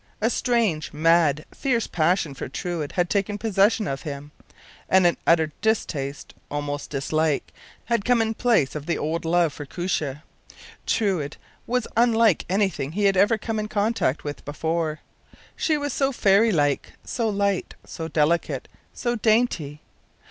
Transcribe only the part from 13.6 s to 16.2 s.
contact with before; she was so